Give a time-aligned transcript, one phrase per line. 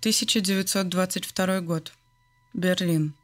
[0.00, 1.92] 1922 год.
[2.54, 3.16] Берлин.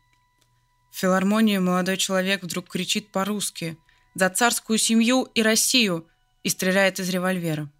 [0.90, 3.78] В филармонии молодой человек вдруг кричит по-русски
[4.16, 6.08] «За царскую семью и Россию!»
[6.42, 7.70] и стреляет из револьвера.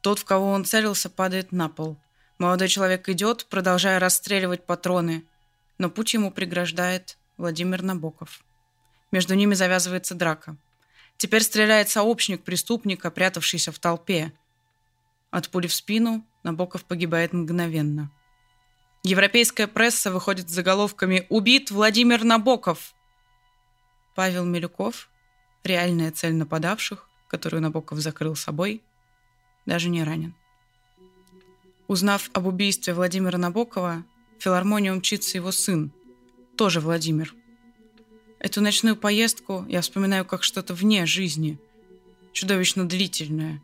[0.00, 1.98] Тот, в кого он целился, падает на пол.
[2.38, 5.26] Молодой человек идет, продолжая расстреливать патроны,
[5.76, 8.42] но путь ему преграждает Владимир Набоков.
[9.12, 10.56] Между ними завязывается драка.
[11.18, 14.32] Теперь стреляет сообщник преступника, прятавшийся в толпе.
[15.30, 18.10] От пули в спину Набоков погибает мгновенно.
[19.02, 22.94] Европейская пресса выходит с заголовками «Убит Владимир Набоков!».
[24.14, 25.08] Павел Милюков,
[25.62, 28.82] реальная цель нападавших, которую Набоков закрыл собой,
[29.66, 30.34] даже не ранен.
[31.86, 34.04] Узнав об убийстве Владимира Набокова,
[34.38, 35.92] в филармонию мчится его сын,
[36.56, 37.34] тоже Владимир.
[38.40, 41.58] Эту ночную поездку я вспоминаю как что-то вне жизни,
[42.32, 43.62] чудовищно длительное.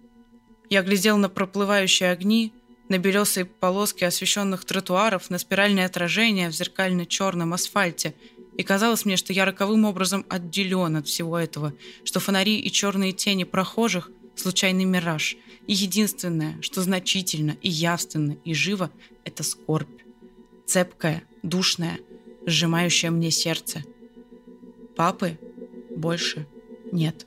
[0.70, 2.52] Я глядел на проплывающие огни,
[2.88, 8.14] на белесые полоски освещенных тротуаров, на спиральное отражение в зеркально-черном асфальте,
[8.56, 11.72] и казалось мне, что я роковым образом отделен от всего этого,
[12.04, 15.36] что фонари и черные тени прохожих– случайный мираж,
[15.66, 18.90] и единственное, что значительно и явственно и живо–
[19.24, 20.02] это скорбь.
[20.66, 21.98] Цепкая, душная,
[22.46, 23.82] сжимающая мне сердце–
[24.96, 25.38] Папы
[25.90, 26.46] больше
[26.92, 27.26] нет.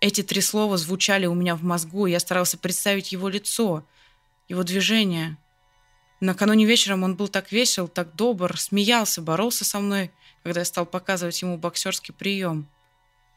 [0.00, 3.84] Эти три слова звучали у меня в мозгу, и я старался представить его лицо,
[4.48, 5.36] его движение.
[6.20, 10.10] Накануне вечером он был так весел, так добр, смеялся, боролся со мной,
[10.42, 12.68] когда я стал показывать ему боксерский прием.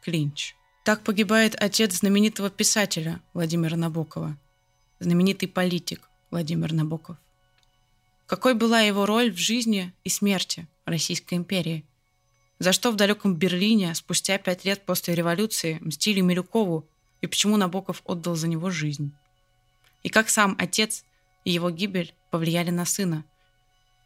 [0.01, 0.55] Клинч.
[0.85, 4.37] Так погибает отец знаменитого писателя Владимира Набокова,
[4.99, 7.17] знаменитый политик Владимир Набоков.
[8.25, 11.83] Какой была его роль в жизни и смерти Российской империи?
[12.59, 16.87] За что в далеком Берлине спустя пять лет после революции мстили Милюкову
[17.21, 19.13] и почему Набоков отдал за него жизнь?
[20.03, 21.03] И как сам отец
[21.43, 23.25] и его гибель повлияли на сына?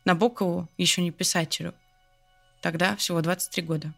[0.05, 1.73] Набокову еще не писателю.
[2.61, 3.93] Тогда всего 23 года.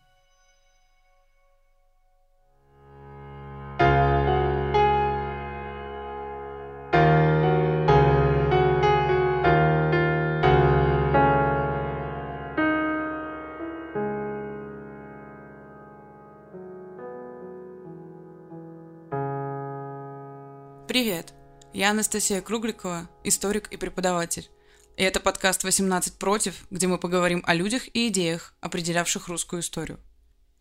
[20.88, 21.34] Привет!
[21.76, 24.50] Я Анастасия Кругликова, историк и преподаватель.
[24.96, 30.00] И это подкаст «18 против», где мы поговорим о людях и идеях, определявших русскую историю.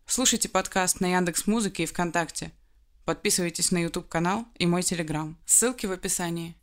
[0.05, 2.51] Слушайте подкаст на Яндекс Музыке и ВКонтакте.
[3.05, 5.37] Подписывайтесь на YouTube канал и мой Телеграм.
[5.45, 6.57] Ссылки в описании.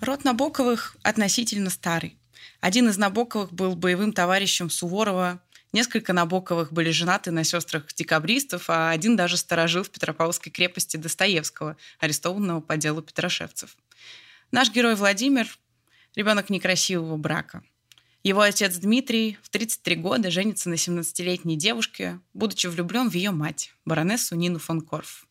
[0.00, 2.18] Род Набоковых относительно старый.
[2.60, 5.40] Один из Набоковых был боевым товарищем Суворова
[5.72, 11.78] Несколько Набоковых были женаты на сестрах декабристов, а один даже сторожил в Петропавловской крепости Достоевского,
[11.98, 13.76] арестованного по делу Петрошевцев.
[14.50, 15.48] Наш герой Владимир–
[16.14, 17.62] ребенок некрасивого брака.
[18.22, 23.72] Его отец Дмитрий в 33 года женится на 17-летней девушке, будучи влюблен в ее мать,
[23.86, 25.26] баронессу Нину фон Корф.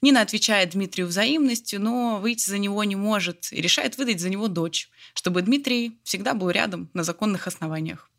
[0.00, 4.46] Нина отвечает Дмитрию взаимностью, но выйти за него не может и решает выдать за него
[4.46, 8.11] дочь, чтобы Дмитрий всегда был рядом на законных основаниях.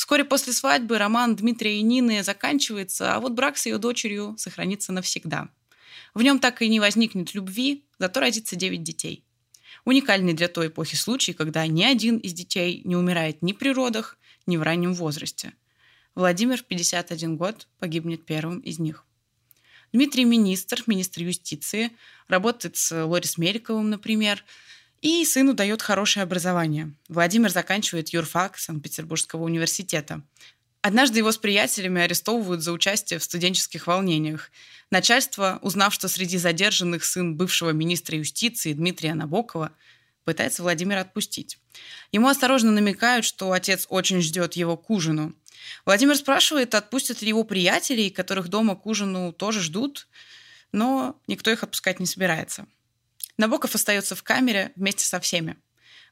[0.00, 4.92] Вскоре после свадьбы роман Дмитрия и Нины заканчивается, а вот брак с ее дочерью сохранится
[4.92, 5.50] навсегда.
[6.14, 9.26] В нем так и не возникнет любви, зато родится 9 детей.
[9.84, 14.16] Уникальный для той эпохи случай, когда ни один из детей не умирает ни при родах,
[14.46, 15.52] ни в раннем возрасте.
[16.14, 19.04] Владимир в 51 год погибнет первым из них.
[19.92, 21.90] Дмитрий министр, министр юстиции,
[22.26, 24.46] работает с Лорис Меликовым, например,
[25.00, 26.92] и сыну дает хорошее образование.
[27.08, 30.22] Владимир заканчивает юрфак Санкт-Петербургского университета.
[30.82, 34.50] Однажды его с приятелями арестовывают за участие в студенческих волнениях.
[34.90, 39.72] Начальство, узнав, что среди задержанных сын бывшего министра юстиции Дмитрия Набокова,
[40.24, 41.58] пытается Владимира отпустить.
[42.12, 45.34] Ему осторожно намекают, что отец очень ждет его к ужину.
[45.84, 50.08] Владимир спрашивает, отпустят ли его приятелей, которых дома к ужину тоже ждут,
[50.72, 52.66] но никто их отпускать не собирается.
[53.40, 55.56] Набоков остается в камере вместе со всеми.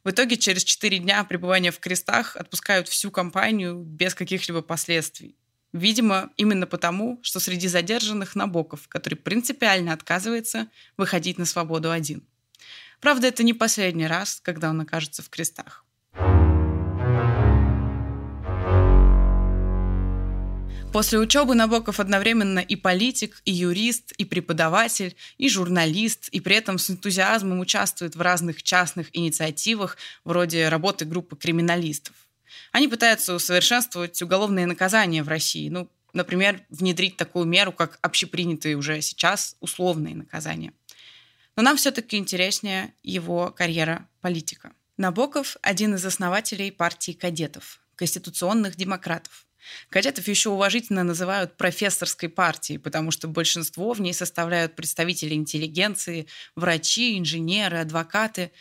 [0.02, 5.36] В итоге через четыре дня пребывания в крестах отпускают всю компанию без каких-либо последствий.
[5.74, 12.26] Видимо, именно потому, что среди задержанных Набоков, который принципиально отказывается выходить на свободу один.
[12.98, 15.84] Правда, это не последний раз, когда он окажется в крестах.
[20.92, 26.78] После учебы Набоков одновременно и политик, и юрист, и преподаватель, и журналист, и при этом
[26.78, 32.14] с энтузиазмом участвует в разных частных инициативах вроде работы группы криминалистов.
[32.72, 39.00] Они пытаются усовершенствовать уголовные наказания в России, ну, например, внедрить такую меру, как общепринятые уже
[39.02, 40.72] сейчас условные наказания.
[41.54, 44.72] Но нам все-таки интереснее его карьера политика.
[44.96, 49.47] Набоков– один из основателей партии кадетов, конституционных демократов.
[49.90, 57.18] Кадетов еще уважительно называют профессорской партией, потому что большинство в ней составляют представители интеллигенции, врачи,
[57.18, 58.52] инженеры, адвокаты.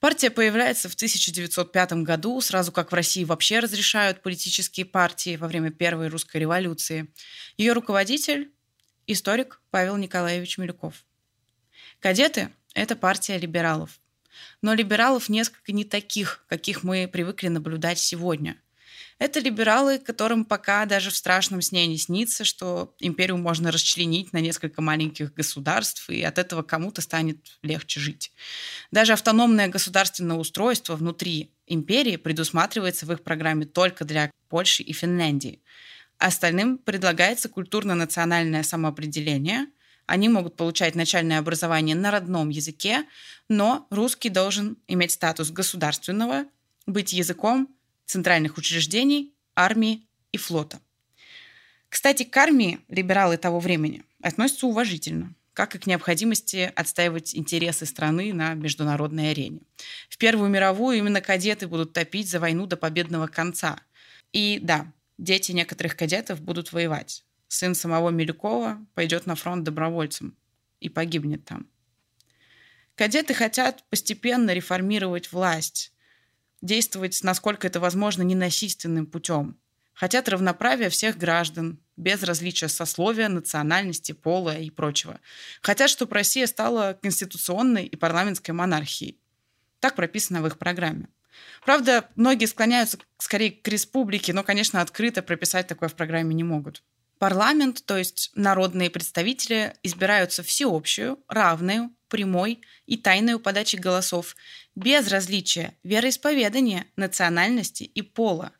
[0.00, 5.70] Партия появляется в 1905 году, сразу как в России вообще разрешают политические партии во время
[5.70, 7.12] Первой русской революции.
[7.58, 8.50] Ее руководитель–
[9.06, 11.04] историк Павел Николаевич Милюков.
[11.98, 14.00] Кадеты– это партия либералов.
[14.62, 18.56] Но либералов несколько не таких, каких мы привыкли наблюдать сегодня–
[19.20, 24.38] это либералы, которым пока даже в страшном сне не снится, что империю можно расчленить на
[24.38, 28.32] несколько маленьких государств, и от этого кому-то станет легче жить.
[28.90, 35.60] Даже автономное государственное устройство внутри империи предусматривается в их программе только для Польши и Финляндии.
[36.16, 39.66] Остальным предлагается культурно-национальное самоопределение.
[40.06, 43.04] Они могут получать начальное образование на родном языке,
[43.50, 46.46] но русский должен иметь статус государственного,
[46.86, 47.68] быть языком
[48.10, 50.80] центральных учреждений, армии и флота.
[51.88, 58.32] Кстати, к армии либералы того времени относятся уважительно, как и к необходимости отстаивать интересы страны
[58.32, 59.60] на международной арене.
[60.08, 63.80] В Первую мировую именно кадеты будут топить за войну до победного конца.
[64.32, 67.24] И да, дети некоторых кадетов будут воевать.
[67.48, 70.36] Сын самого Милюкова пойдет на фронт добровольцем
[70.78, 71.66] и погибнет там.
[72.94, 75.92] Кадеты хотят постепенно реформировать власть,
[76.62, 79.56] действовать, насколько это возможно, ненасильственным путем.
[79.94, 85.20] Хотят равноправия всех граждан, без различия сословия, национальности, пола и прочего.
[85.60, 89.18] Хотят, чтобы Россия стала конституционной и парламентской монархией.
[89.78, 91.08] Так прописано в их программе.
[91.64, 96.82] Правда, многие склоняются скорее к республике, но, конечно, открыто прописать такое в программе не могут.
[97.18, 104.36] Парламент, то есть народные представители, избираются всеобщую, равную, прямой и тайной подачи голосов,
[104.74, 108.52] без различия вероисповедания, национальности и пола.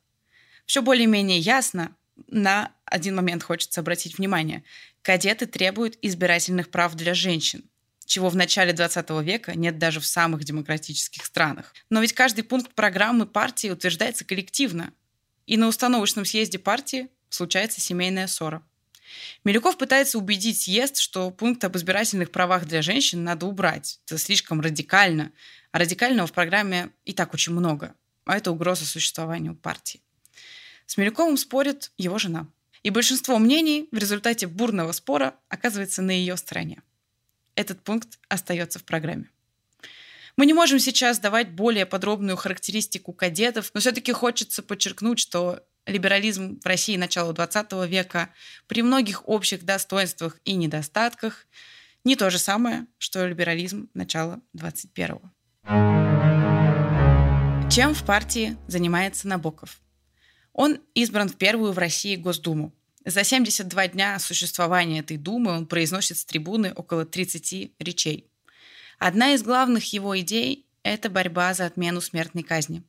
[0.65, 1.95] Все более-менее ясно,
[2.29, 4.65] на один момент хочется обратить внимание.
[5.03, 7.65] Кадеты требуют избирательных прав для женщин,
[8.07, 11.75] чего в начале 20 века нет даже в самых демократических странах.
[11.91, 14.93] Но ведь каждый пункт программы партии утверждается коллективно.
[15.47, 18.63] И на установочном съезде партии случается семейная ссора.
[19.45, 24.01] Милюков пытается убедить съезд, что пункт об избирательных правах для женщин надо убрать.
[24.07, 25.33] Это слишком радикально.
[25.73, 27.95] А радикального в программе и так очень много.
[28.25, 30.01] А это угроза существованию партии.
[30.87, 32.49] С Милюковым спорит его жена.
[32.83, 36.83] И большинство мнений в результате бурного спора оказывается на ее стороне.
[37.55, 39.31] Этот пункт остается в программе.
[40.37, 46.61] Мы не можем сейчас давать более подробную характеристику кадетов, но все-таки хочется подчеркнуть, что либерализм
[46.61, 48.31] в России начала XX века
[48.67, 51.47] при многих общих достоинствах и недостатках
[52.05, 55.21] не то же самое, что либерализм начала XXI.
[57.71, 59.81] Чем в партии занимается Набоков?
[60.53, 62.75] Он избран в первую в России Госдуму.
[63.05, 68.31] За 72 дня существования этой думы он произносит с трибуны около 30 речей.
[68.99, 72.83] Одна из главных его идей это борьба за отмену смертной казни.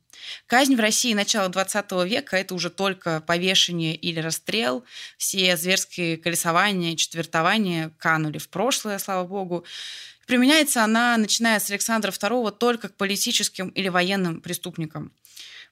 [0.46, 4.84] Казнь в России начала 20 века– это уже только повешение или расстрел.
[5.18, 9.64] Все зверские колесования, четвертования канули в прошлое, слава богу.
[10.26, 15.12] Применяется она, начиная с Александра II, только к политическим или военным преступникам.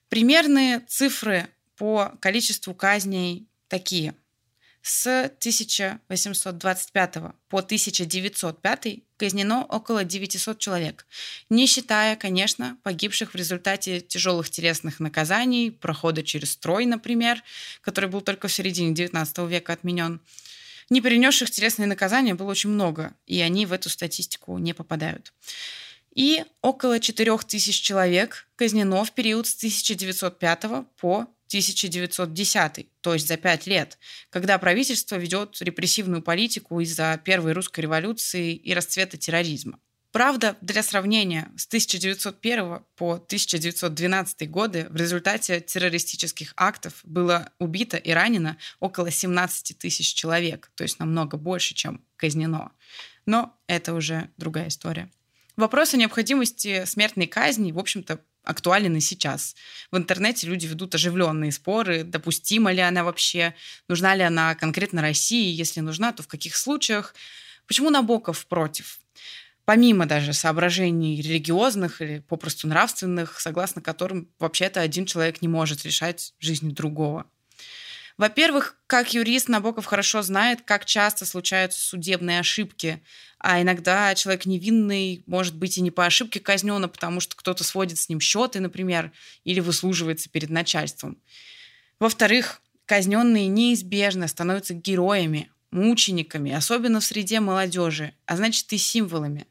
[0.09, 4.15] Примерные цифры по количеству казней такие.
[4.83, 7.15] С 1825
[7.49, 8.87] по 1905
[9.19, 11.07] казнено около 900 человек,
[11.51, 17.43] не считая, конечно, погибших в результате тяжелых телесных наказаний, прохода через строй, например,
[17.83, 20.23] который был только в середине XIX века отменен.
[20.89, 25.35] Не перенесших телесные наказания было очень много, и они в эту статистику не попадают.
[26.15, 33.67] И около 4000 человек казнено в период с 1905 по 1910, то есть за пять
[33.67, 33.99] лет,
[34.31, 39.81] когда правительство ведет репрессивную политику из-за Первой русской революции и расцвета терроризма.
[40.13, 48.11] Правда, для сравнения, с 1901 по 1912 годы в результате террористических актов было убито и
[48.11, 52.73] ранено около 17 тысяч человек, то есть намного больше, чем казнено.
[53.27, 55.11] Но это уже другая история.
[55.57, 59.55] Вопрос о необходимости смертной казни, в общем-то, актуален и сейчас.
[59.91, 63.55] В интернете люди ведут оживленные споры, допустима ли она вообще,
[63.89, 67.15] нужна ли она конкретно России, если нужна, то в каких случаях.
[67.67, 69.01] Почему Набоков против?
[69.65, 76.35] Помимо даже соображений религиозных или попросту нравственных, согласно которым вообще-то один человек не может решать
[76.41, 77.31] жизнь другого.
[78.21, 83.03] Во-первых, как юрист, Набоков хорошо знает, как часто случаются судебные ошибки,
[83.39, 87.65] а иногда человек невинный, может быть, и не по ошибке казнен, а потому что кто-то
[87.65, 89.11] сводит с ним счеты, например,
[89.45, 91.17] или выслуживается перед начальством.
[91.99, 99.47] Во-вторых, казненные неизбежно становятся героями, мучениками, особенно в среде молодежи, а значит и символами.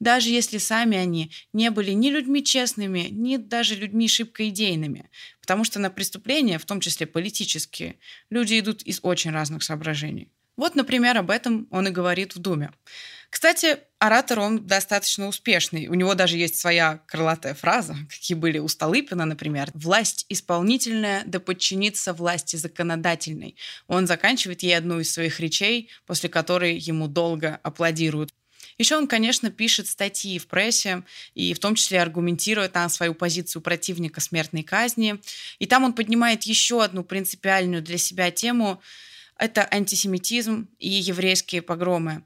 [0.00, 5.10] Даже если сами они не были ни людьми честными, ни даже людьми шибко идейными.
[5.40, 7.96] Потому что на преступления, в том числе политические,
[8.30, 10.30] люди идут из очень разных соображений.
[10.56, 12.70] Вот, например, об этом он и говорит в Думе.
[13.28, 15.88] Кстати, оратор он достаточно успешный.
[15.88, 19.70] У него даже есть своя крылатая фраза, какие были у Столыпина, например.
[19.74, 23.56] «Власть исполнительная да подчинится власти законодательной».
[23.86, 28.32] Он заканчивает ей одну из своих речей, после которой ему долго аплодируют.
[28.78, 31.02] Еще он, конечно, пишет статьи в прессе
[31.34, 35.20] и в том числе аргументирует там свою позицию противника смертной казни.
[35.58, 38.80] И там он поднимает еще одну принципиальную для себя тему–
[39.38, 42.22] это антисемитизм и еврейские погромы.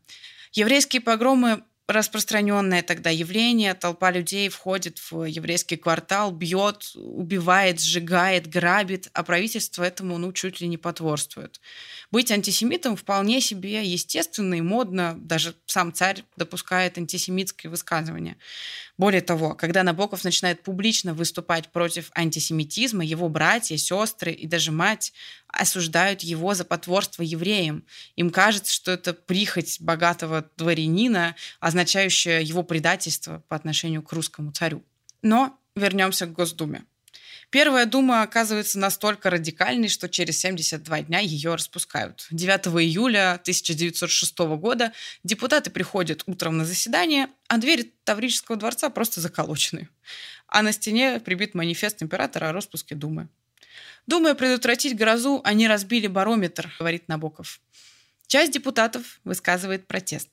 [0.53, 3.75] Еврейские погромы распространенное тогда явление.
[3.75, 10.61] Толпа людей входит в еврейский квартал, бьет, убивает, сжигает, грабит, а правительство этому ну, чуть
[10.61, 11.61] ли не потворствует.
[12.11, 15.17] Быть антисемитом вполне себе естественно и модно.
[15.17, 18.37] Даже сам царь допускает антисемитские высказывания.
[18.99, 25.13] Более того, когда Набоков начинает публично выступать против антисемитизма, его братья, сестры и даже мать
[25.47, 27.85] осуждают его за потворство евреям.
[28.17, 34.85] Им кажется, что это прихоть богатого дворянина, означающая его предательство по отношению к русскому царю.
[35.23, 36.85] Но вернемся к Госдуме.
[37.51, 42.29] Первая дума оказывается настолько радикальной, что через 72 дня ее распускают.
[42.31, 44.93] 9 июля 1906 года
[45.25, 49.89] депутаты приходят утром на заседание, а двери Таврического дворца просто заколочены.
[50.47, 53.29] А на стене прибит манифест императора о распуске Думы.
[54.07, 57.61] Думая предотвратить грозу, они разбили барометр, говорит Набоков.
[58.29, 60.29] Часть депутатов высказывает протест.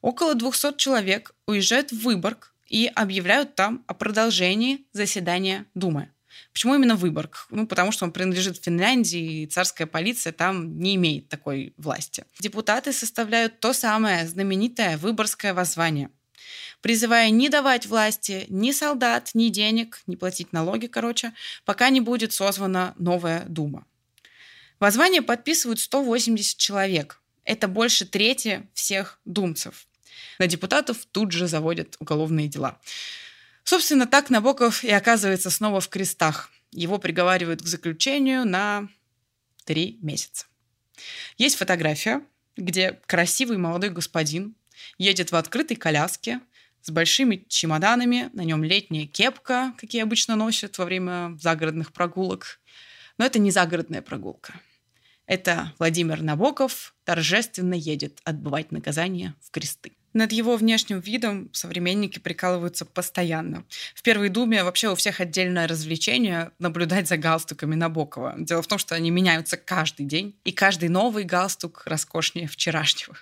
[0.00, 6.10] Около 200 человек уезжают в Выборг и объявляют там о продолжении заседания Думы.
[6.58, 7.46] Почему именно Выборг?
[7.50, 12.24] Ну, потому что он принадлежит Финляндии, и царская полиция там не имеет такой власти.
[12.40, 16.10] Депутаты составляют то самое знаменитое Выборгское воззвание,
[16.80, 21.32] призывая не давать власти ни солдат, ни денег, не платить налоги, короче,
[21.64, 23.86] пока не будет созвана новая Дума.
[24.80, 27.20] Воззвание подписывают 180 человек.
[27.44, 29.86] Это больше трети всех думцев.
[30.40, 32.80] На депутатов тут же заводят уголовные дела.
[33.68, 36.50] Собственно, так Набоков и оказывается снова в крестах.
[36.70, 38.88] Его приговаривают к заключению на
[39.66, 40.46] три месяца.
[41.36, 42.22] Есть фотография,
[42.56, 44.56] где красивый молодой господин
[44.96, 46.40] едет в открытой коляске
[46.80, 52.60] с большими чемоданами, на нем летняя кепка, какие обычно носят во время загородных прогулок.
[53.18, 54.58] Но это не загородная прогулка.
[55.26, 59.97] Это Владимир Набоков торжественно едет отбывать наказание в кресты.
[60.18, 63.62] Над его внешним видом современники прикалываются постоянно.
[63.94, 68.34] В Первой Думе вообще у всех отдельное развлечение наблюдать за галстуками Набокова.
[68.36, 73.16] Дело в том, что они меняются каждый день, и каждый новый галстук роскошнее вчерашнего.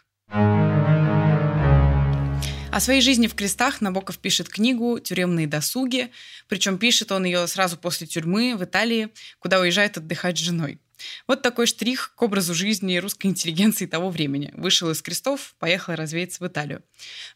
[2.72, 6.10] О своей жизни в крестах Набоков пишет книгу «Тюремные досуги»,
[6.48, 10.80] причем пишет он ее сразу после тюрьмы в Италии, куда уезжает отдыхать с женой.
[11.26, 14.52] Вот такой штрих к образу жизни русской интеллигенции того времени.
[14.54, 16.82] Вышел из крестов, поехал развеяться в Италию.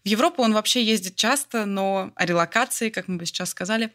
[0.04, 3.92] В Европу он вообще ездит часто, но о релокации, как мы бы сейчас сказали,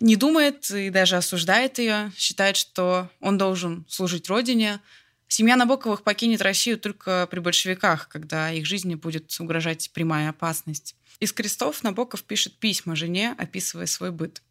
[0.00, 4.80] не думает и даже осуждает ее, считает, что он должен служить родине.
[5.28, 10.96] Семья Набоковых покинет Россию только при большевиках, когда их жизни будет угрожать прямая опасность.
[11.20, 14.42] Из крестов Набоков пишет письма жене, описывая свой быт.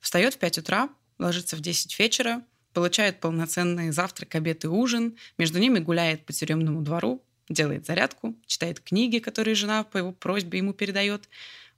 [0.00, 5.58] Встает в 5 утра, ложится в 10 вечера, получает полноценный завтрак, обед и ужин, между
[5.58, 10.72] ними гуляет по тюремному двору, делает зарядку, читает книги, которые жена по его просьбе ему
[10.72, 11.28] передает,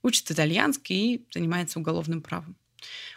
[0.03, 2.55] учит итальянский и занимается уголовным правом.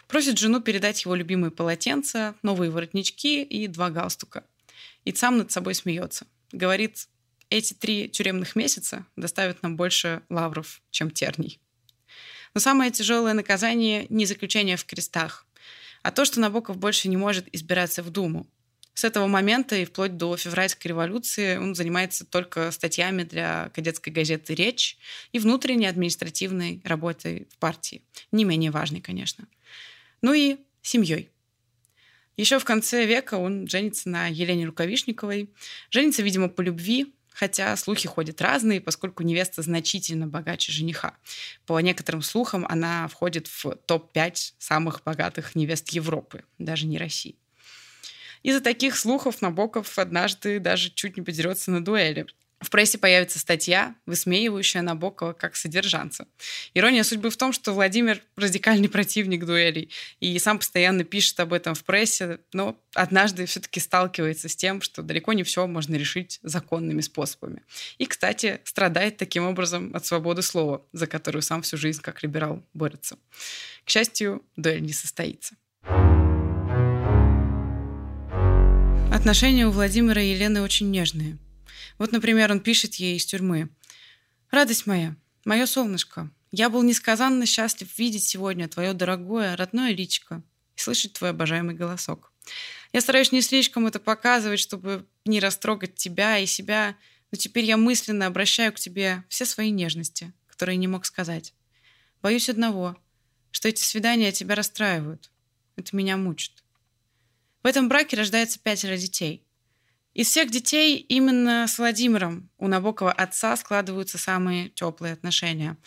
[0.07, 4.43] Просит жену передать его любимые полотенца, новые воротнички и два галстука.
[5.03, 6.25] И сам над собой смеется.
[6.51, 7.07] Говорит,
[7.49, 11.59] эти три тюремных месяца доставят нам больше лавров, чем терний.
[12.53, 15.45] Но самое тяжелое наказание не заключение в крестах,
[16.07, 18.47] а то, что Набоков больше не может избираться в Думу.
[18.93, 24.55] С этого момента и вплоть до февральской революции он занимается только статьями для кадетской газеты
[24.55, 24.97] «Речь»
[25.33, 28.03] и внутренней административной работой в партии.
[28.31, 29.49] Не менее важной, конечно.
[30.21, 31.29] Ну и семьей.
[32.37, 35.49] Еще в конце века он женится на Елене Рукавишниковой.
[35.89, 41.15] Женится, видимо, по любви, хотя слухи ходят разные, поскольку невеста значительно богаче жениха.
[41.67, 47.35] По некоторым слухам, она входит в топ-5 самых богатых невест Европы, даже не России.
[48.41, 52.25] Из-за таких слухов Набоков однажды даже чуть не подерется на дуэли.
[52.59, 56.27] В прессе появится статья, высмеивающая Набокова как содержанца.
[56.73, 61.75] Ирония судьбы в том, что Владимир радикальный противник дуэлей и сам постоянно пишет об этом
[61.75, 67.01] в прессе, но однажды все-таки сталкивается с тем, что далеко не все можно решить законными
[67.01, 67.61] способами.
[67.99, 72.63] И, кстати, страдает таким образом от свободы слова, за которую сам всю жизнь как либерал
[72.73, 73.19] борется.
[73.85, 75.55] К счастью, дуэль не состоится.
[79.13, 81.37] Отношения у Владимира и Елены очень нежные–
[81.97, 83.69] вот, например, он пишет ей из тюрьмы.
[84.51, 85.15] «Радость моя,
[85.45, 90.41] мое солнышко, я был несказанно счастлив видеть сегодня твое дорогое, родное личико
[90.75, 92.31] и слышать твой обожаемый голосок.
[92.93, 96.95] Я стараюсь не слишком это показывать, чтобы не растрогать тебя и себя,
[97.31, 101.53] но теперь я мысленно обращаю к тебе все свои нежности, которые не мог сказать.
[102.21, 102.95] Боюсь одного,
[103.51, 105.31] что эти свидания тебя расстраивают.
[105.75, 106.63] Это меня мучит.
[107.63, 109.45] В этом браке рождается пятеро детей.
[110.17, 115.77] Из всех детей именно с Владимиром у Набокова отца складываются самые теплые отношения.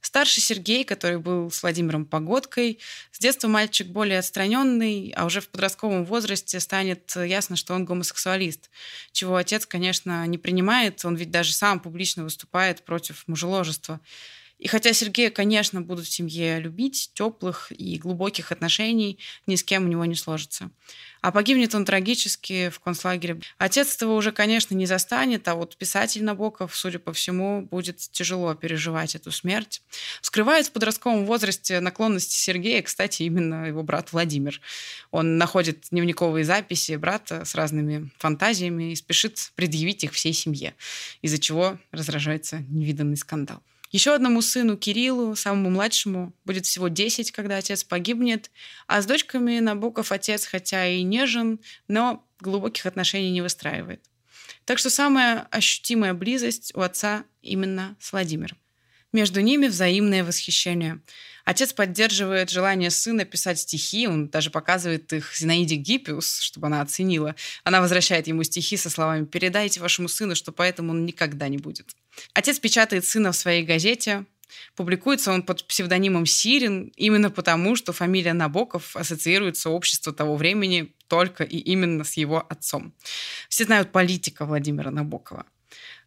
[0.00, 2.78] Старший Сергей, который был с Владимиром Погодкой,
[3.10, 8.70] с детства мальчик более отстраненный, а уже в подростковом возрасте станет ясно, что он гомосексуалист,
[9.10, 13.98] чего отец, конечно, не принимает, он ведь даже сам публично выступает против мужеложества.
[14.62, 19.86] И хотя Сергея, конечно, будут в семье любить, теплых и глубоких отношений ни с кем
[19.86, 20.70] у него не сложится.
[21.20, 23.40] А погибнет он трагически в концлагере.
[23.58, 28.54] Отец этого уже, конечно, не застанет, а вот писатель Набоков, судя по всему, будет тяжело
[28.54, 29.82] переживать эту смерть.
[30.20, 34.60] Скрывает в подростковом возрасте наклонности Сергея, кстати, именно его брат Владимир.
[35.10, 40.76] Он находит дневниковые записи брата с разными фантазиями и спешит предъявить их всей семье,
[41.20, 43.60] из-за чего разражается невиданный скандал.
[43.92, 48.50] Еще одному сыну Кириллу, самому младшему, будет всего 10, когда отец погибнет,
[48.86, 54.02] а с дочками Набоков отец, хотя и нежен, но глубоких отношений не выстраивает.
[54.64, 58.56] Так что самая ощутимая близость у отца именно с Владимиром.
[59.12, 61.02] Между ними взаимное восхищение.
[61.44, 67.34] Отец поддерживает желание сына писать стихи, он даже показывает их Зинаиде Гиппиус, чтобы она оценила.
[67.62, 71.94] Она возвращает ему стихи со словами «Передайте вашему сыну, что поэтому он никогда не будет».
[72.34, 74.26] Отец печатает сына в своей газете,
[74.76, 81.44] Публикуется он под псевдонимом Сирин именно потому, что фамилия Набоков ассоциируется обществу того времени только
[81.44, 82.94] и именно с его отцом.
[83.48, 85.46] Все знают политика Владимира Набокова.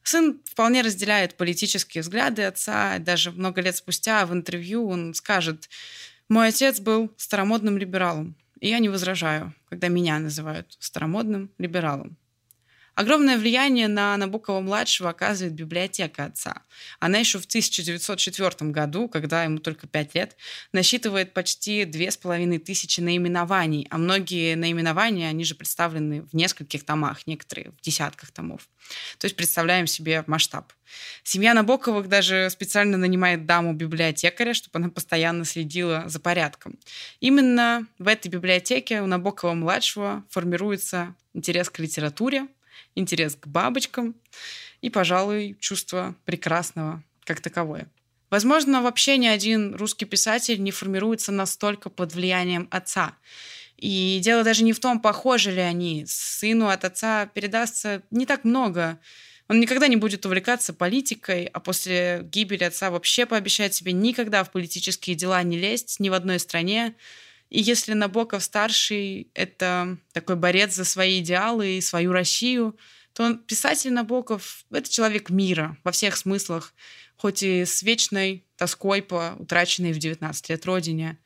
[0.04, 3.00] Сын вполне разделяет политические взгляды отца.
[3.00, 5.70] Даже много лет спустя в интервью он скажет,
[6.30, 12.18] «Мой отец был старомодным либералом, и я не возражаю, когда меня называют старомодным либералом.
[12.96, 16.64] Огромное влияние на Набокова-младшего оказывает библиотека отца.
[17.00, 20.38] Она еще в 1904 году, когда ему только 5 лет,
[20.72, 27.82] насчитывает почти 2500 наименований, а многие наименования, они же представлены в нескольких томах, некоторые в
[27.82, 28.70] десятках томов.
[29.18, 30.72] То есть представляем себе масштаб.
[31.24, 36.80] Семья Набоковых даже специально нанимает даму-библиотекаря, чтобы она постоянно следила за порядком.
[37.20, 42.48] Именно в этой библиотеке у Набокова-младшего формируется интерес к литературе,
[42.96, 44.16] интерес к бабочкам
[44.82, 47.88] и, пожалуй, чувство прекрасного как таковое.
[48.30, 53.16] Возможно, вообще ни один русский писатель не формируется настолько под влиянием отца.
[53.78, 56.06] И дело даже не в том, похожи ли они.
[56.08, 59.00] Сыну от отца передастся не так много.
[59.48, 64.52] Он никогда не будет увлекаться политикой, а после гибели отца вообще пообещает себе никогда в
[64.52, 66.96] политические дела не лезть ни в одной стране,
[67.50, 72.78] и если Набоков-старший— это такой борец за свои идеалы и свою Россию,
[73.14, 76.74] то он, писатель Набоков— это человек мира во всех смыслах,
[77.16, 81.18] хоть и с вечной тоской по утраченной в 19 лет родине.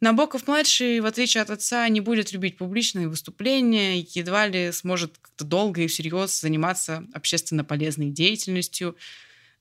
[0.00, 5.44] Набоков-младший, в отличие от отца, не будет любить публичные выступления и едва ли сможет как-то
[5.44, 8.96] долго и всерьез заниматься общественно полезной деятельностью.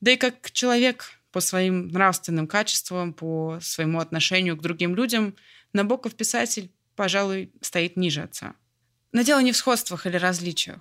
[0.02, 5.36] Да и как человек по своим нравственным качествам, по своему отношению к другим людям—
[5.74, 8.56] Набоков писатель, пожалуй, стоит ниже отца.
[9.12, 10.80] Но дело не в сходствах или различиях.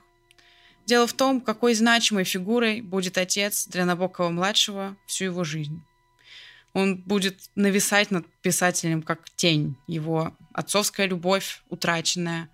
[0.86, 5.82] Дело в том, какой значимой фигурой будет отец для Набокова-младшего всю его жизнь.
[6.72, 9.76] Он будет нависать над писателем как тень.
[9.86, 12.48] Его отцовская любовь утраченная,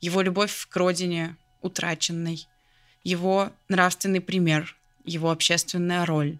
[0.00, 2.46] его любовь к родине утраченной,
[3.02, 6.38] его нравственный пример, его общественная роль.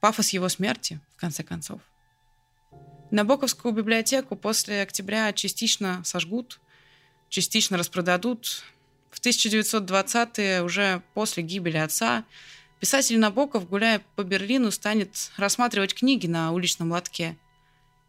[0.00, 1.80] Пафос его смерти, в конце концов.
[3.10, 6.60] Набоковскую библиотеку после октября частично сожгут,
[7.30, 8.64] частично распродадут.
[9.10, 12.24] В 1920-е, уже после гибели отца,
[12.80, 17.38] писатель Набоков, гуляя по Берлину, станет рассматривать книги на уличном лотке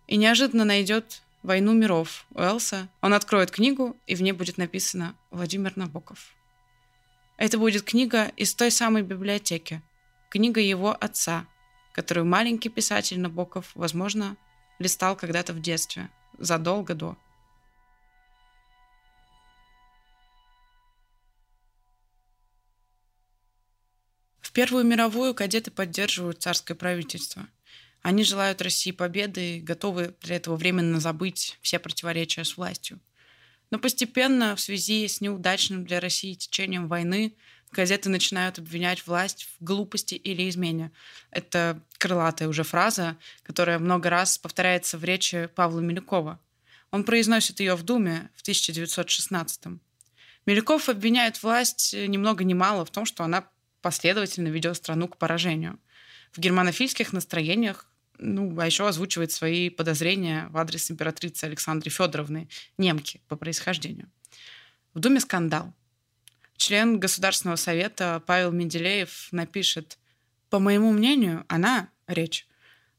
[0.08, 2.90] и неожиданно найдет «Войну миров» Уэлса.
[3.00, 6.34] Он откроет книгу, и в ней будет написано «Владимир Набоков».
[7.38, 9.82] Это будет книга из той самой библиотеки,
[10.30, 11.46] книга его отца,
[11.94, 14.36] которую маленький писатель Набоков, возможно,
[14.80, 17.18] листал когда-то в детстве, задолго до.
[24.42, 27.48] В Первую мировую кадеты поддерживают царское правительство.
[28.02, 33.00] Они желают России победы и готовы для этого временно забыть все противоречия с властью.
[33.72, 37.36] Но постепенно, в связи с неудачным для России течением войны,
[37.72, 40.92] газеты начинают обвинять власть в глупости или измене.
[41.32, 46.40] Это крылатая уже фраза, которая много раз повторяется в речи Павла Милюкова.
[46.92, 49.80] Он произносит ее в Думе в 1916 -м.
[50.46, 53.48] Милюков обвиняет власть ни много ни мало в том, что она
[53.82, 55.80] последовательно ведет страну к поражению.
[56.32, 63.22] В германофильских настроениях ну, а еще озвучивает свои подозрения в адрес императрицы Александры Федоровны, немки
[63.28, 64.10] по происхождению.
[64.94, 65.74] В Думе скандал.
[66.60, 69.98] Член Государственного совета Павел Менделеев напишет,
[70.50, 72.46] «По моему мнению, она, речь,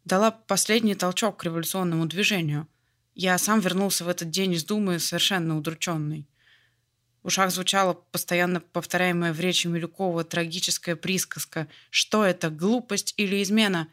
[0.07, 2.66] дала последний толчок к революционному движению.
[3.14, 6.27] Я сам вернулся в этот день из Думы совершенно удрученный.
[7.23, 13.88] В ушах звучала постоянно повторяемая в речи Милюкова трагическая присказка «Что это, глупость или измена?»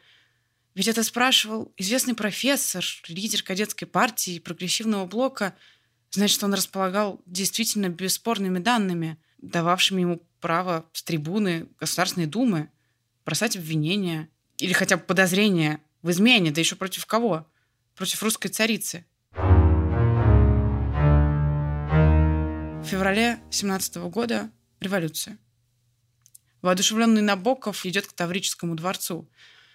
[0.74, 5.54] Ведь это спрашивал известный профессор, лидер кадетской партии и прогрессивного блока.
[6.08, 12.70] Значит, он располагал действительно бесспорными данными, дававшими ему право с трибуны Государственной Думы
[13.24, 17.46] бросать обвинения или хотя бы подозрения в измене, да еще против кого?
[17.94, 19.04] Против русской царицы.
[22.82, 25.38] В феврале 17 года революция.
[26.62, 29.28] Воодушевленный Набоков идет к Таврическому дворцу.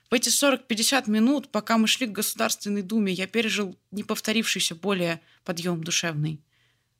[0.09, 5.83] В эти 40-50 минут, пока мы шли к Государственной Думе, я пережил неповторившийся более подъем
[5.83, 6.43] душевный.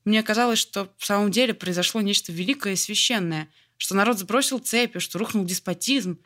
[0.05, 4.99] Мне казалось, что в самом деле произошло нечто великое и священное, что народ сбросил цепи,
[4.99, 6.19] что рухнул деспотизм.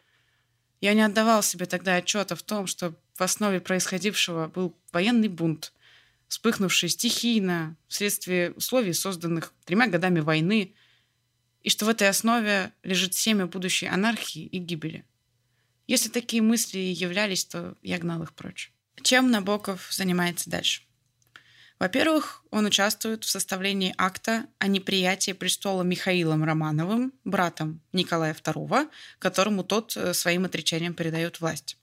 [0.81, 5.73] Я не отдавал себе тогда отчета в том, что в основе происходившего был военный бунт,
[6.27, 10.73] вспыхнувший стихийно вследствие условий, созданных тремя годами войны,
[11.61, 15.05] и что в этой основе лежит семя будущей анархии и гибели.
[15.87, 18.71] Если такие мысли являлись, то я гнал их прочь.
[19.01, 20.86] Чем Набоков занимается дальше?
[21.79, 29.63] Во-первых, он участвует в составлении акта о неприятии престола Михаилом Романовым, братом Николая II, которому
[29.63, 31.77] тот э, своим отречением передает власть.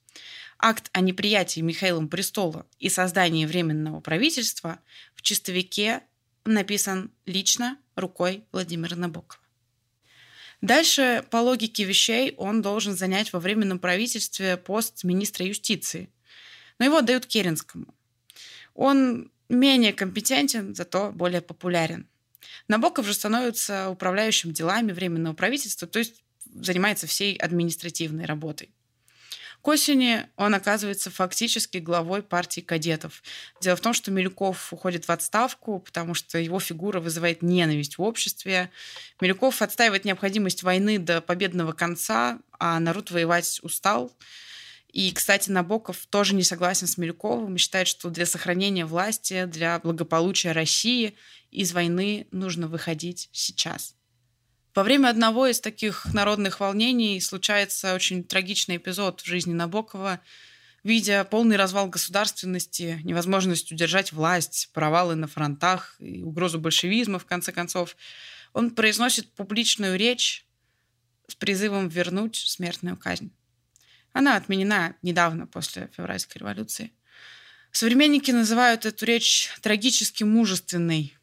[0.59, 4.81] Акт о неприятии Михаилом престола и создании Временного правительства
[5.15, 6.03] в чистовике
[6.45, 9.41] написан лично рукой Владимира Набокова.
[10.61, 16.09] Дальше, по логике вещей, он должен занять во Временном правительстве пост министра юстиции.
[16.79, 17.95] Но его отдают Керенскому.
[18.75, 22.07] Он менее компетентен, зато более популярен.
[22.69, 28.71] Набоков же становится управляющим делами Временного правительства, то есть занимается всей административной работой.
[29.65, 33.23] К осени он оказывается фактически главой партии кадетов.
[33.63, 38.03] Дело в том, что Милюков уходит в отставку, потому что его фигура вызывает ненависть в
[38.03, 38.71] обществе.
[39.23, 44.13] Милюков отстаивает необходимость войны до победного конца, а народ воевать устал.
[44.95, 49.81] И, кстати, Набоков тоже не согласен с Милюковым и считает, что для сохранения власти, для
[49.81, 51.17] благополучия России
[51.51, 53.97] из войны нужно выходить сейчас.
[54.73, 60.21] Во время одного из таких народных волнений случается очень трагичный эпизод в жизни Набокова.
[60.85, 67.51] Видя полный развал государственности, невозможность удержать власть, провалы на фронтах и угрозу большевизма, в конце
[67.51, 67.97] концов,
[68.53, 70.47] он произносит публичную речь
[71.27, 73.33] с призывом вернуть смертную казнь.
[74.15, 76.93] Она отменена недавно, после февральской революции.
[77.73, 81.15] Современники называют эту речь трагически мужественной,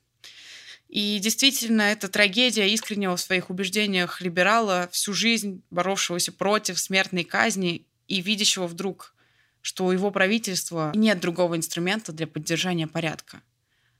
[0.92, 7.88] и действительно, это трагедия искреннего в своих убеждениях либерала, всю жизнь боровшегося против смертной казни
[8.10, 9.16] и видящего вдруг,
[9.62, 13.42] что у его правительства нет другого инструмента для поддержания порядка,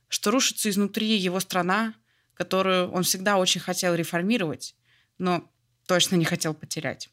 [0.08, 1.94] что рушится изнутри его страна,
[2.34, 4.74] которую он всегда очень хотел реформировать,
[5.16, 5.50] но
[5.86, 7.08] точно не хотел потерять.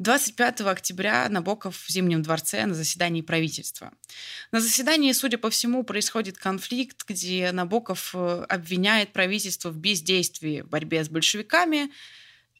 [0.00, 3.92] 25 октября Набоков в Зимнем дворце на заседании правительства.
[4.50, 10.68] На заседании, судя по всему, происходит конфликт, где Набоков э, обвиняет правительство в бездействии в
[10.68, 11.92] борьбе с большевиками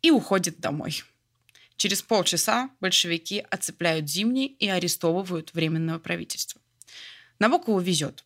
[0.00, 1.02] и уходит домой.
[1.76, 6.60] Через полчаса большевики оцепляют Зимний и арестовывают Временного правительства.
[7.40, 8.24] Набокову везет.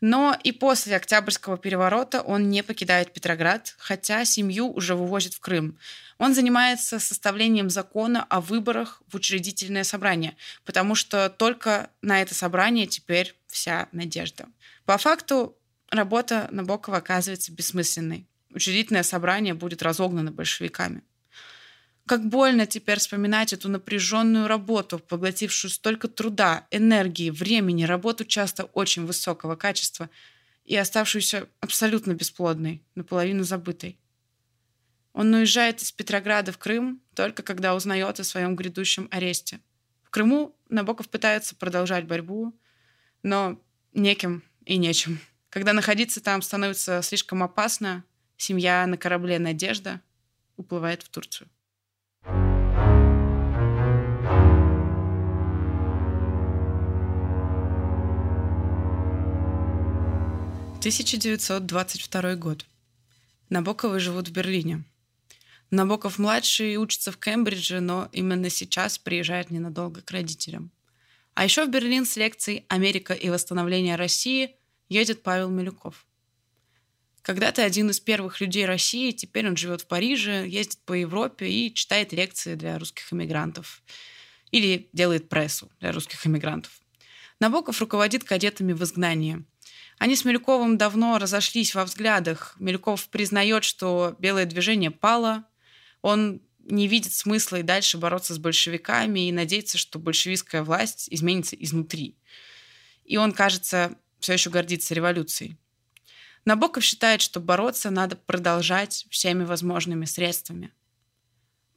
[0.00, 5.78] Но и после Октябрьского переворота он не покидает Петроград, хотя семью уже вывозят в Крым.
[6.16, 12.86] Он занимается составлением закона о выборах в учредительное собрание, потому что только на это собрание
[12.86, 14.46] теперь вся надежда.
[14.86, 15.56] По факту
[15.90, 18.26] работа Набокова оказывается бессмысленной.
[18.52, 21.02] Учредительное собрание будет разогнано большевиками.
[22.10, 29.06] Как больно теперь вспоминать эту напряженную работу, поглотившую столько труда, энергии, времени, работу часто очень
[29.06, 30.10] высокого качества
[30.64, 33.96] и оставшуюся абсолютно бесплодной, наполовину забытой.
[35.12, 39.60] Он уезжает из Петрограда в Крым только когда узнает о своем грядущем аресте.
[40.02, 42.58] В Крыму Набоков пытается продолжать борьбу,
[43.22, 43.56] но
[43.94, 45.20] неким и нечем.
[45.48, 48.02] Когда находиться там становится слишком опасно,
[48.36, 50.00] семья на корабле «Надежда»
[50.56, 51.48] уплывает в Турцию.
[60.80, 62.64] 1922 год.
[63.50, 64.82] Набоковы живут в Берлине.
[65.70, 70.70] Набоков-младший учится в Кембридже, но именно сейчас приезжает ненадолго к родителям.
[71.34, 74.56] А еще в Берлин с лекцией «Америка и восстановление России»
[74.88, 76.06] едет Павел Милюков.
[77.20, 81.74] Когда-то один из первых людей России, теперь он живет в Париже, ездит по Европе и
[81.74, 83.82] читает лекции для русских иммигрантов.
[84.50, 86.80] Или делает прессу для русских иммигрантов.
[87.38, 89.44] Набоков руководит кадетами в изгнании–
[90.00, 92.56] они с Милюковым давно разошлись во взглядах.
[92.58, 95.44] Милюков признает, что белое движение пало.
[96.00, 101.54] Он не видит смысла и дальше бороться с большевиками и надеется, что большевистская власть изменится
[101.54, 102.16] изнутри.
[103.04, 105.58] И он, кажется, все еще гордится революцией.
[106.46, 110.72] Набоков считает, что бороться надо продолжать всеми возможными средствами.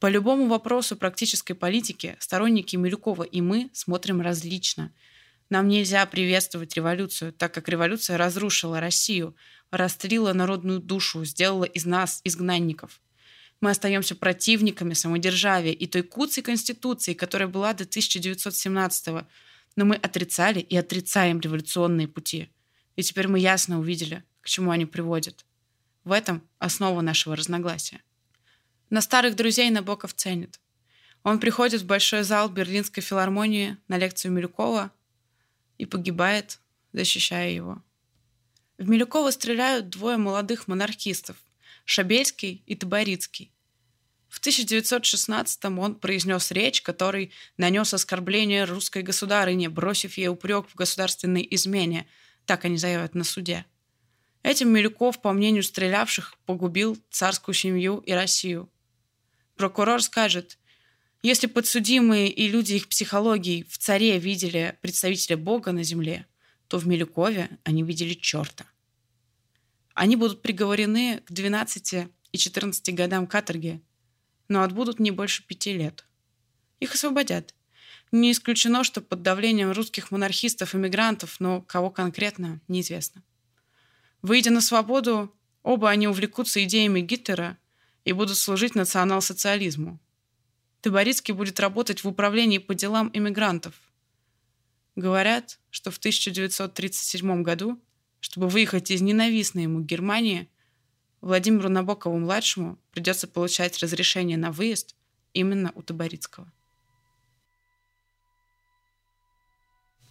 [0.00, 4.94] По любому вопросу практической политики сторонники Милюкова и мы смотрим различно–
[5.50, 9.36] нам нельзя приветствовать революцию, так как революция разрушила Россию,
[9.70, 13.00] растлила народную душу, сделала из нас изгнанников.
[13.60, 19.26] Мы остаемся противниками самодержавия и той куцей конституции, которая была до 1917-го.
[19.76, 22.50] Но мы отрицали и отрицаем революционные пути.
[22.96, 25.44] И теперь мы ясно увидели, к чему они приводят.
[26.04, 28.02] В этом основа нашего разногласия.
[28.90, 30.60] На старых друзей Набоков ценит.
[31.22, 34.90] Он приходит в большой зал Берлинской филармонии на лекцию Милюкова–
[35.78, 36.60] и погибает,
[36.92, 37.82] защищая его.
[38.78, 41.36] В Милюкова стреляют двое молодых монархистов–
[41.84, 43.52] Шабельский и Таборицкий.
[44.28, 51.46] В 1916-м он произнес речь, который нанес оскорбление русской государыне, бросив ей упрек в государственной
[51.50, 52.08] измене.
[52.46, 53.64] Так они заявят на суде.
[54.42, 58.68] Этим Милюков, по мнению стрелявших, погубил царскую семью и Россию.
[59.56, 60.58] Прокурор скажет–
[61.24, 66.26] если подсудимые и люди их психологии в царе видели представителя Бога на земле,
[66.68, 68.66] то в Милюкове они видели черта.
[69.94, 73.80] Они будут приговорены к 12 и 14 годам каторги,
[74.48, 76.04] но отбудут не больше пяти лет.
[76.78, 77.54] Их освободят.
[78.12, 83.22] Не исключено, что под давлением русских монархистов и мигрантов, но кого конкретно, неизвестно.
[84.20, 87.56] Выйдя на свободу, оба они увлекутся идеями Гитлера
[88.04, 89.98] и будут служить национал-социализму,
[90.84, 93.72] Таборицкий будет работать в управлении по делам иммигрантов.
[94.96, 97.80] Говорят, что в 1937 году,
[98.20, 100.50] чтобы выехать из ненавистной ему Германии,
[101.22, 104.94] Владимиру Набокову-младшему придется получать разрешение на выезд
[105.32, 106.52] именно у Таборицкого.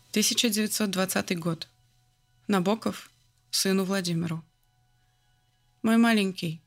[0.09, 1.67] 1920 год.
[2.47, 3.12] Набоков
[3.51, 4.43] сыну Владимиру.
[5.83, 6.62] Мой маленький,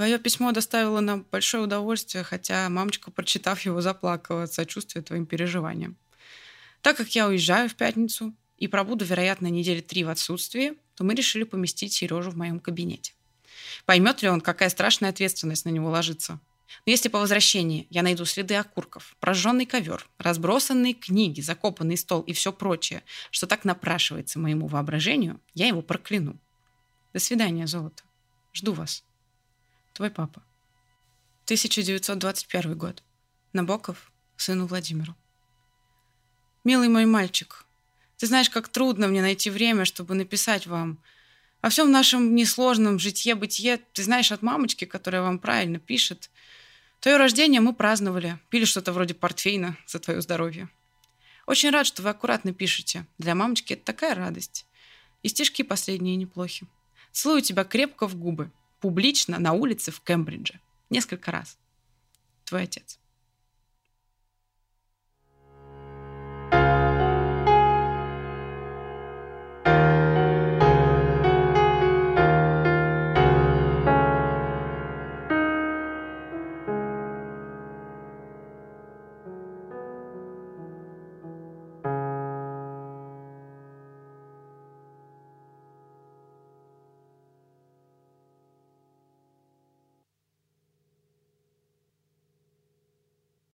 [0.00, 5.94] Твое письмо доставило нам большое удовольствие, хотя мамочка, прочитав его, заплакала от сочувствия твоим переживаниям.
[6.80, 11.14] Так как я уезжаю в пятницу и пробуду, вероятно, недели три в отсутствии, то мы
[11.14, 13.12] решили поместить Сережу в моем кабинете.
[13.84, 16.40] Поймет ли он, какая страшная ответственность на него ложится?
[16.86, 22.32] Но если по возвращении я найду следы окурков, прожженный ковер, разбросанные книги, закопанный стол и
[22.32, 26.40] все прочее, что так напрашивается моему воображению, я его прокляну.
[27.12, 28.02] До свидания, золото.
[28.54, 29.04] Жду вас.
[29.92, 30.42] Твой папа.
[31.44, 33.02] 1921 год.
[33.52, 35.16] Набоков, сыну Владимиру.
[36.62, 37.64] Милый мой мальчик,
[38.16, 40.98] ты знаешь, как трудно мне найти время, чтобы написать вам.
[41.62, 46.30] О всем нашем несложном житье-бытие ты знаешь от мамочки, которая вам правильно пишет.
[47.00, 50.68] Твое рождение мы праздновали, пили что-то вроде портфейна за твое здоровье.
[51.46, 53.06] Очень рад, что вы аккуратно пишете.
[53.18, 54.66] Для мамочки это такая радость.
[55.22, 56.66] И стишки последние неплохи.
[57.12, 60.60] Целую тебя крепко в губы публично на улице в Кембридже.
[60.90, 61.58] Несколько раз.
[62.44, 62.98] Твой отец.